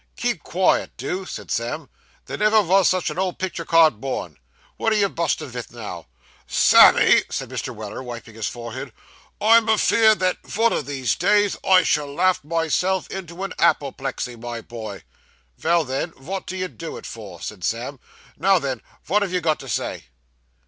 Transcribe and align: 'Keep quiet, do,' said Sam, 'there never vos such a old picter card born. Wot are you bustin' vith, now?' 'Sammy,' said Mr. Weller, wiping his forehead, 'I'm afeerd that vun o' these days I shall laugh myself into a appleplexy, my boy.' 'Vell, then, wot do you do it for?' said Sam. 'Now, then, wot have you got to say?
'Keep 0.17 0.41
quiet, 0.41 0.97
do,' 0.97 1.27
said 1.27 1.51
Sam, 1.51 1.87
'there 2.25 2.35
never 2.39 2.63
vos 2.63 2.89
such 2.89 3.11
a 3.11 3.19
old 3.19 3.37
picter 3.37 3.63
card 3.63 4.01
born. 4.01 4.39
Wot 4.79 4.93
are 4.93 4.95
you 4.95 5.07
bustin' 5.09 5.47
vith, 5.49 5.71
now?' 5.71 6.07
'Sammy,' 6.47 7.21
said 7.29 7.49
Mr. 7.49 7.69
Weller, 7.69 8.01
wiping 8.01 8.33
his 8.33 8.47
forehead, 8.47 8.93
'I'm 9.39 9.67
afeerd 9.69 10.17
that 10.17 10.41
vun 10.43 10.73
o' 10.73 10.81
these 10.81 11.13
days 11.15 11.55
I 11.63 11.83
shall 11.83 12.11
laugh 12.11 12.43
myself 12.43 13.07
into 13.11 13.43
a 13.43 13.49
appleplexy, 13.59 14.35
my 14.41 14.59
boy.' 14.59 15.03
'Vell, 15.59 15.83
then, 15.83 16.13
wot 16.17 16.47
do 16.47 16.57
you 16.57 16.67
do 16.67 16.97
it 16.97 17.05
for?' 17.05 17.39
said 17.39 17.63
Sam. 17.63 17.99
'Now, 18.39 18.57
then, 18.57 18.81
wot 19.07 19.21
have 19.21 19.31
you 19.31 19.39
got 19.39 19.59
to 19.59 19.69
say? 19.69 20.05